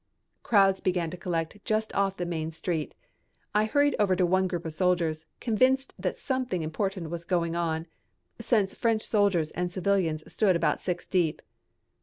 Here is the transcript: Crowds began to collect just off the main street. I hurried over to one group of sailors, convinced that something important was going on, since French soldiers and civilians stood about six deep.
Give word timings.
Crowds 0.41 0.81
began 0.81 1.11
to 1.11 1.15
collect 1.15 1.63
just 1.63 1.93
off 1.93 2.17
the 2.17 2.25
main 2.25 2.49
street. 2.49 2.95
I 3.53 3.65
hurried 3.65 3.95
over 3.99 4.15
to 4.15 4.25
one 4.25 4.47
group 4.47 4.65
of 4.65 4.73
sailors, 4.73 5.25
convinced 5.39 5.93
that 5.99 6.17
something 6.17 6.63
important 6.63 7.11
was 7.11 7.23
going 7.23 7.55
on, 7.55 7.85
since 8.39 8.73
French 8.73 9.03
soldiers 9.03 9.51
and 9.51 9.71
civilians 9.71 10.23
stood 10.33 10.55
about 10.55 10.81
six 10.81 11.05
deep. 11.05 11.39